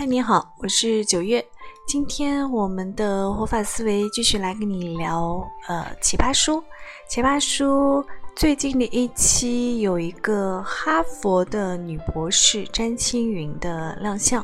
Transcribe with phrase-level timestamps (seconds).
[0.00, 1.44] 嗨，你好，我是九月。
[1.86, 6.64] 今天我们的活法思维继续来跟你聊，呃，奇葩书。
[7.06, 8.02] 奇葩书
[8.34, 14.42] 最近的一期有一个哈佛的女博士詹青云的亮相，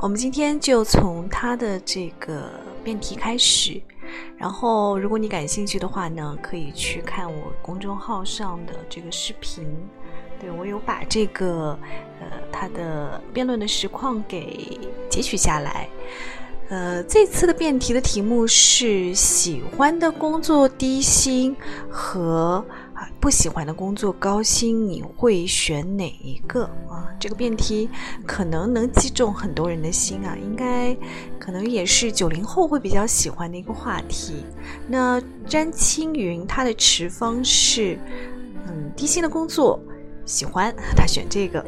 [0.00, 2.50] 我们今天就从她的这个
[2.82, 3.80] 辩题开始。
[4.36, 9.68] 然后，如果你感兴趣的话呢，可以去看我公众号上的这个视频。
[10.40, 11.78] 对我有把这个
[12.20, 14.78] 呃他的辩论的实况给
[15.08, 15.88] 截取下来。
[16.68, 21.54] 呃，这次的辩题的题目是喜欢的工作低薪
[21.88, 27.06] 和啊不喜欢的工作高薪，你会选哪一个啊？
[27.20, 27.88] 这个辩题
[28.26, 30.92] 可能能击中很多人的心啊，应该
[31.38, 34.44] 可能也是九零后会比较喜欢的一个话题。
[34.88, 37.96] 那詹青云他的持方是
[38.66, 39.80] 嗯低薪的工作
[40.26, 41.64] 喜欢，他选这个。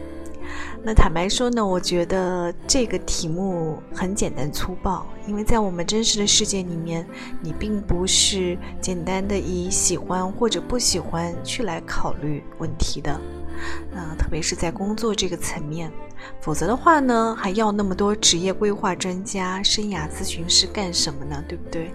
[0.82, 7.06] 那坦白说呢，我觉得这个题目很简单粗暴，因为在我们真实的世界里面，
[7.42, 13.12] 你并不是简单的以喜欢或者不喜欢去来考虑问题的，
[13.94, 15.92] 啊，特别是在工作这个层面，
[16.40, 21.44] 否则的话呢，还要那么多职业规划专家、生涯咨询师干什么呢？
[21.46, 21.92] 对不对？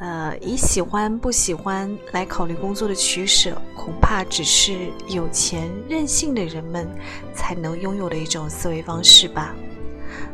[0.00, 6.88] 呃，以喜欢不喜欢来考虑工作的取舍，恐怕只是有钱任性的人们
[7.32, 9.54] 才能拥有的一种思维方式吧。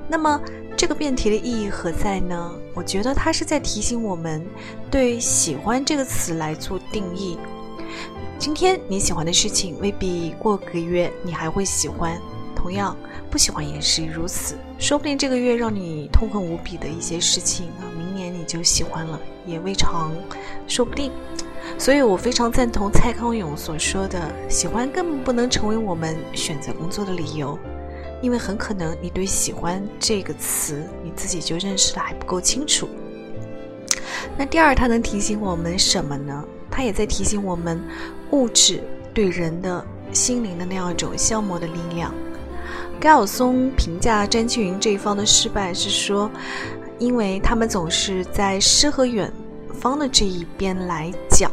[0.08, 0.40] 那么，
[0.76, 2.52] 这个辩题的意义何在呢？
[2.74, 4.44] 我觉得它是在提醒我们，
[4.90, 7.38] 对“喜欢”这个词来做定义。
[8.38, 12.16] 今天你喜欢的事情，未必过个月你还会喜欢；
[12.56, 12.96] 同样，
[13.30, 14.56] 不喜欢也是如此。
[14.78, 19.20] 说不定这个月让你痛恨无比的一些事情啊，明你就喜欢了。
[19.46, 20.12] 也未尝
[20.68, 21.10] 说不定，
[21.78, 27.58] 所以我非常赞同蔡康永所说的：“喜欢根本不能成为我们选择工作的理由，
[28.20, 32.86] 因为很可能你对‘喜欢’这个词你自己就认识的还不够清楚。”
[34.36, 36.44] 那第二，它能提醒我们什么呢？
[36.70, 37.82] 它也在提醒我们
[38.30, 42.14] 物质对人的心灵的那样一种消磨的力量。
[43.00, 46.30] 高晓松评价詹青云这一方的失败是说。
[47.00, 49.32] 因为他们总是在诗和远
[49.72, 51.50] 方的这一边来讲，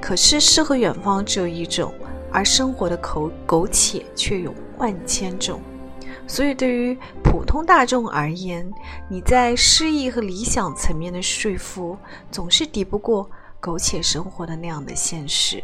[0.00, 1.94] 可是诗和远方只有一种，
[2.32, 5.60] 而生活的苟苟且却有万千种。
[6.26, 8.68] 所以，对于普通大众而言，
[9.08, 11.96] 你在诗意和理想层面的说服，
[12.32, 13.30] 总是抵不过
[13.60, 15.62] 苟且生活的那样的现实。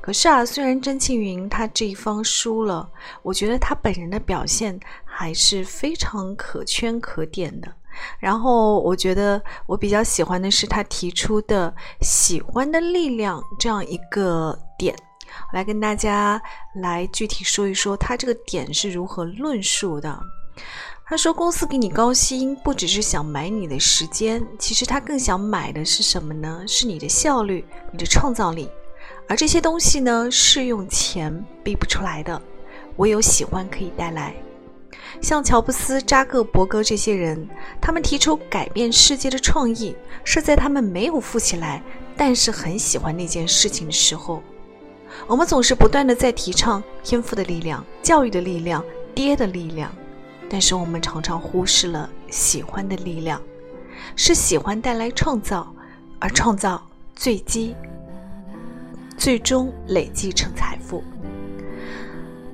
[0.00, 2.88] 可是啊，虽然甄庆云他这一方输了，
[3.22, 7.68] 我觉得他本人的表现还是非常可圈可点的。
[8.18, 14.94] 然后我觉得我比较喜欢的是他提出的“喜欢的力量”这样一个点，
[15.52, 16.40] 来跟大家
[16.76, 20.18] 来具体说一说他这个点是如何论述的。
[21.08, 26.64] 他说，公司给你高薪，不只是想买你的时间，其实他更想买的是什么呢？
[26.66, 28.68] 是你的效率、你的创造力，
[29.28, 31.32] 而这些东西呢，是用钱
[31.62, 32.42] 逼不出来的，
[32.96, 34.34] 唯有喜欢可以带来。
[35.20, 37.48] 像乔布斯、扎克伯格这些人，
[37.80, 41.82] 他们提出改变世界的创意，是在他们没有富起来，
[42.16, 44.42] 但是很喜欢那件事情的时候。
[45.26, 48.84] 我们总是不断的在提倡天赋的力量、教育的力量、
[49.14, 49.90] 爹的力量，
[50.48, 53.40] 但是我们常常忽视了喜欢的力量，
[54.14, 55.72] 是喜欢带来创造，
[56.18, 56.80] 而创造
[57.14, 57.74] 最基，
[59.16, 61.02] 最终累积成财富。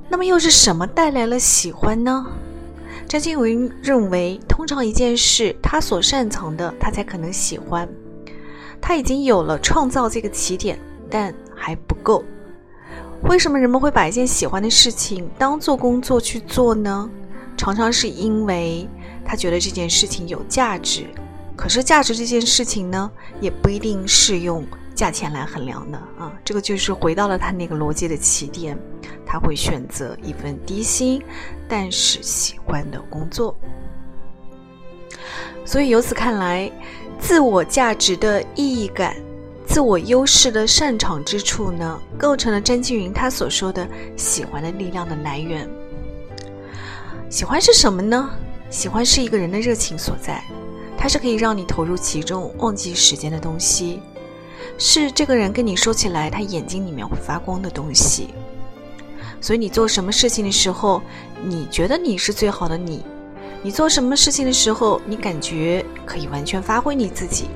[0.09, 2.27] 那么又是什么带来了喜欢呢？
[3.13, 7.87] 张金云认为，通常一件事他所擅长的，他才可能喜欢。
[8.81, 10.79] 他已经有了创造这个起点，
[11.11, 12.25] 但还不够。
[13.25, 17.11] 为什么人们会把一件喜欢的事情当做工作去做呢？
[17.55, 18.89] 常常是因为
[19.27, 21.05] 他觉得这件事情有价值。
[21.55, 23.11] 可是价值这件事情呢，
[23.43, 24.65] 也不一定适用
[25.03, 26.33] 价钱来衡量的啊。
[26.45, 28.79] 这个就是回到了他那个逻辑的起点。
[29.27, 31.21] 他会选择一份低薪
[31.67, 33.57] 但是喜欢的工作，
[35.65, 36.71] 所以由此看来，
[37.19, 39.17] 自我价值的意义感、
[39.67, 43.89] 自我优势的擅长之处呢，构成了詹青云他所说的
[44.19, 45.67] 喜欢的力量的来源。
[47.31, 48.31] 喜欢是什么呢？
[48.69, 50.45] 喜欢是一个人的热情所在，
[50.99, 54.03] 它是可以让你投入其中、忘记时间的东西，
[54.79, 58.35] 是这个人跟你说起来，他眼睛里面会发光的东西。
[59.41, 61.03] 所以你做什么事情的时候，
[61.43, 63.01] 你觉得你是最好的你；
[63.63, 67.47] 你做什么事情的时候，你感觉可以完全发挥你自己，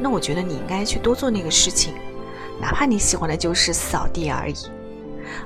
[0.00, 1.94] 那我觉得你应该去多做那个事情，
[2.60, 4.54] 哪怕你喜欢的就是扫地而已。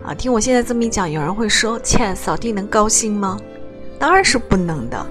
[0.05, 3.41] 啊，听我现在这么一讲，有人会说：“切，扫地能高薪吗？”
[3.99, 5.07] 当然是不能的。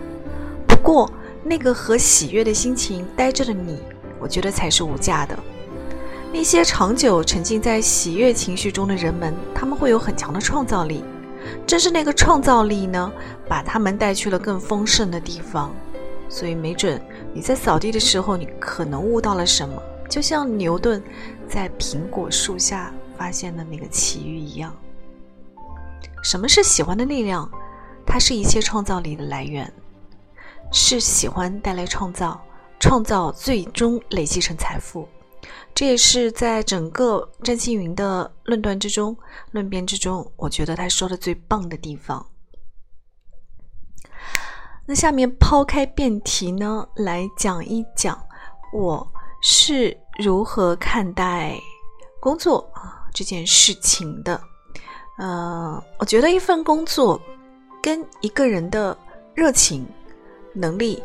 [0.68, 1.12] 不过，
[1.44, 3.80] 那个和喜悦的心情待着的你，
[4.19, 5.38] 我觉得才是无价的。
[6.31, 11.04] 那些长久沉浸在喜悦情绪中的人们，他们会有很强的创造力。
[11.66, 13.12] 正是那个创造力呢，
[13.48, 15.74] 把他们带去了更丰盛的地方。
[16.30, 17.02] 所以，没准
[17.34, 21.02] 你在扫地的时候，你可能悟到了什么，就像牛顿
[21.48, 24.72] 在苹果树下发现的那个奇遇一样。
[26.24, 27.50] 什么是喜欢的力量？
[28.06, 29.72] 它是一切创造力的来源，
[30.72, 32.40] 是喜欢带来创造，
[32.80, 35.08] 创造最终累积成财富。
[35.80, 39.16] 这也是在整个詹青云的论断之中、
[39.52, 42.28] 论辩之中，我觉得他说的最棒的地方。
[44.86, 48.22] 那下面抛开辩题呢，来讲一讲
[48.74, 49.10] 我
[49.42, 51.58] 是如何看待
[52.20, 54.42] 工作啊这件事情的。
[55.18, 57.22] 呃，我觉得一份工作
[57.82, 58.98] 跟一个人的
[59.34, 59.88] 热情、
[60.52, 61.02] 能力、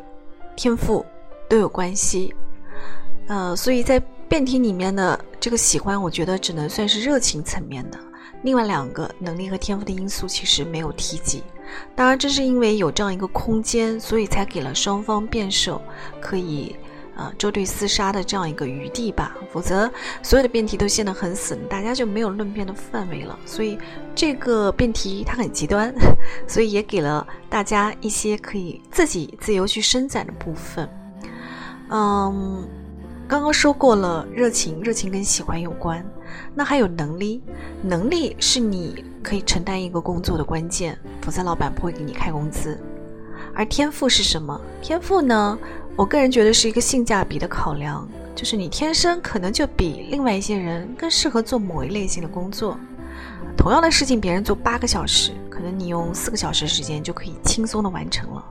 [0.56, 1.06] 天赋
[1.48, 2.34] 都有关系。
[3.28, 4.02] 呃，所以在
[4.34, 7.96] 辩题里面的这个喜欢，我觉得只能算是热情层面的。
[8.42, 11.44] 另外两个能力和天赋的因素其实没有提及。
[11.94, 15.80] 当然，这是因为有这样一个空间，所以才给了双方辩手
[16.20, 16.74] 可以
[17.14, 19.36] 呃周对厮杀的这样一个余地吧。
[19.52, 19.88] 否则，
[20.20, 23.38] 所有的辩题都陷得很死，大家就没有论辩的范围了。
[23.46, 23.78] 所以
[24.16, 25.94] 这个辩题它很极端，
[26.48, 30.90] 所以也给了大家一些可以自己自由去伸展的部分。
[31.88, 32.68] 嗯。
[33.34, 36.06] 刚刚说过了，热情，热情跟喜欢有关。
[36.54, 37.42] 那还有能力，
[37.82, 42.78] 能力是你可以承担一个工作的关键，否则老板不会给你开工资。
[43.52, 44.60] 而天赋是什么？
[44.80, 45.58] 天赋呢？
[45.96, 52.78] 我个人觉得是一个性价比的考量，就是你天生可能就比另外一些人更适合做某一类型的工作。
[53.56, 58.44] 同样的事情，别人做八个小时，可能你用四个小时时间就可以轻松的完成了。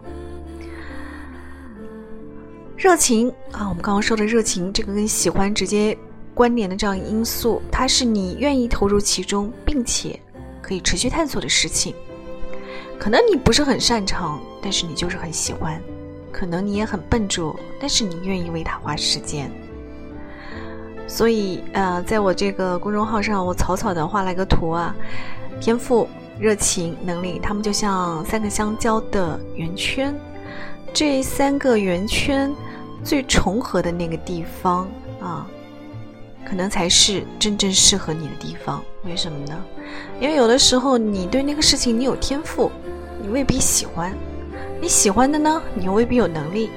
[2.84, 5.98] 热情啊，我们刚刚说的热情，这个跟喜欢直接
[6.34, 10.20] 关联的这样因素，它是你愿意投入其中，并且
[10.62, 11.96] 可以持续探索的事情。
[13.00, 15.80] 可能你不是很擅长，但是你就是很喜欢；
[16.30, 19.50] 可能你也很笨拙，但是你愿意为它花时间。
[21.08, 24.94] 所以，呃，在我这个公众号上，我草草的画了一个图啊，
[25.62, 26.06] 天赋、
[26.38, 30.14] 热情、能力，它们就像三个相交的圆圈，
[30.94, 32.54] 这三个圆圈。
[33.04, 34.88] 最重合的那个地方
[35.20, 35.46] 啊，
[36.48, 38.82] 可能才是真正适合你的地方。
[39.04, 39.62] 为什么呢？
[40.20, 42.72] 因为有的时候你对那个事情你有天赋，
[43.22, 44.12] 你未必喜欢；
[44.82, 46.70] 你喜欢的呢，你又未必有能力。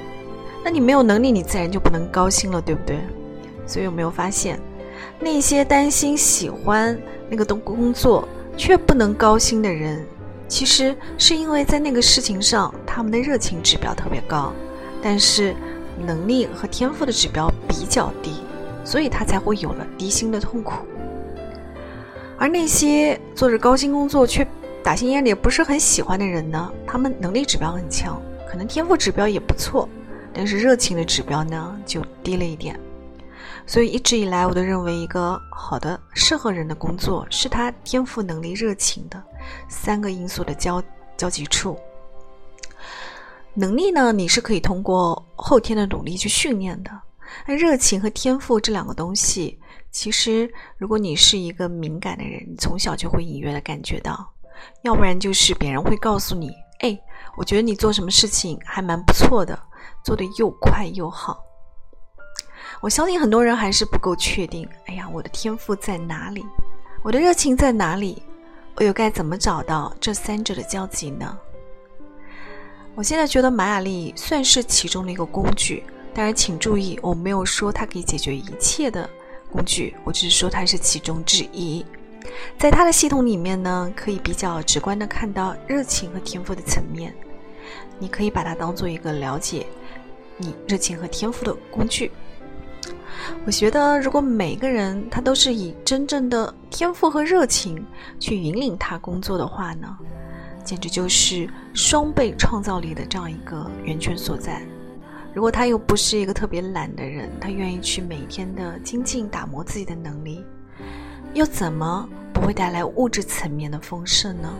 [0.63, 2.99] 那你没有能力，你自然就不能高兴了，对不对？
[3.65, 4.59] 所以有没有发现，
[5.19, 8.27] 那些担心喜欢那个东工作
[8.57, 10.05] 却不能高兴的人，
[10.49, 14.51] 其实是因为在那个事情上他们的热情指标特别高，
[15.01, 15.55] 但是。
[16.05, 18.41] 能力和天赋的指标比较低，
[18.83, 20.85] 所以他才会有了低薪的痛苦。
[22.37, 24.47] 而那些做着高薪工作却
[24.83, 26.71] 打心眼里不是很喜欢的人呢？
[26.85, 29.89] 他们能力指标很强，可能天赋指标也不错，
[30.31, 32.79] 但是热情的指标呢就低了一点。
[33.65, 39.21] 所以一直以来，我都认为一个好的适合人的工作是他天赋、能力、热情的
[39.67, 40.81] 三个因素的交
[41.17, 41.77] 交集处。
[43.59, 46.91] 能力呢，你是可以通过后天的努力去训练的。
[47.43, 49.59] 那热情和天赋这两个东西，
[49.91, 50.47] 其实
[50.77, 54.13] 如果你是一个敏感的人，你从小就会隐约的感觉到；
[54.83, 56.95] 要不然就是别人会告诉你：“哎，
[57.35, 59.59] 我觉得你做什么事情还蛮不错的，
[60.05, 61.43] 做的又快又好。”
[62.79, 64.69] 我相信很多人还是不够确定。
[64.85, 66.45] 哎呀，我的天赋在哪里？
[67.03, 68.21] 我的热情在哪里？
[68.75, 71.35] 我又该怎么找到这三者的交集呢？
[72.97, 75.83] 我现在觉得玛雅历算是其中的一个工具，
[76.15, 79.07] 但是请注意，我没有说它可以解决一切的
[79.51, 81.85] 工具，我只是说它是其中之一。
[82.57, 87.13] 在它的系统里面呢，可以比较直观的看到热情和天赋的层面，
[87.99, 89.67] 你可以把它当做一个了解
[90.35, 92.11] 你热情和天赋的工具。
[93.45, 97.85] 我觉得，如果每个人他都是以真正的天赋和热情
[98.19, 99.95] 去引领他工作的话呢？
[100.67, 104.61] 简直就是双倍创造力的这样一个源泉所在。
[105.33, 110.43] 如果他又不是一个特别懒的人，他愿意去每天的精进打磨自己的能力，
[111.33, 114.53] 又怎么不会带来物质层面的丰盛呢？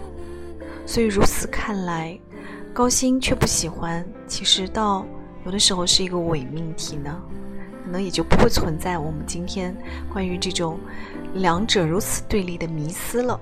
[0.86, 2.18] 所以如此看来，
[2.74, 5.06] 高薪却不喜欢，其实到
[5.46, 7.22] 有的时候是一个伪命题呢。
[7.84, 9.76] 可能也就不会存在我们今天
[10.12, 10.80] 关于这种
[11.34, 13.38] 两者如此对立的迷思了。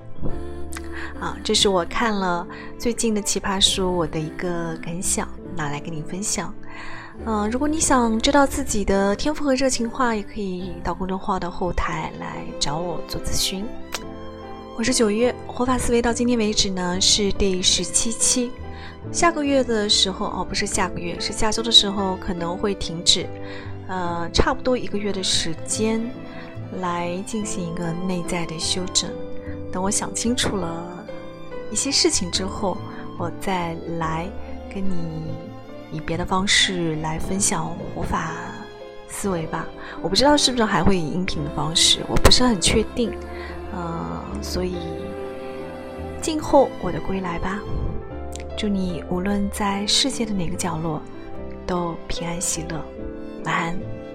[1.20, 2.46] 啊，这是我看了
[2.78, 6.52] 最近的奇葩书我的一个感想，拿来跟你分享。
[7.24, 13.64] 嗯，如果你想知道自己的天赋和热情话，也可以到公众号的后台来找我做咨询。
[14.76, 18.50] 我是九月活法思维，到今天为止呢是第十七期。
[19.10, 23.26] 下个月的时候，哦，不是下个月，是下周的时候可能会停止，
[23.88, 26.04] 呃，差不多一个月的时间
[26.80, 29.08] 来进行一个内在的修整。
[29.72, 30.95] 等我想清楚了
[31.70, 32.76] 一些事情之后，
[33.18, 34.28] 我再来
[34.72, 35.24] 跟你。
[35.92, 38.32] 以别的方式来分享活法
[39.08, 39.64] 思维吧，
[40.02, 43.16] 我不知道是不是还会以音频的方式，我不是很确定，
[43.72, 44.74] 呃，所以
[46.20, 47.60] 静候我的归来吧。
[48.58, 51.00] 祝你无论在世界的哪个角落
[51.64, 52.84] 都平安喜乐，
[53.44, 54.05] 晚安。